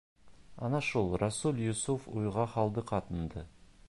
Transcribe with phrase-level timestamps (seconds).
[0.67, 3.45] Ана шул Рәсүл-Йософ уйға һалды ҡатынды.